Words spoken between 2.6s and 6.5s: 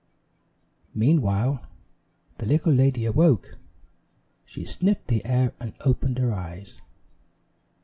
lady awoke. She sniffed the air and opened her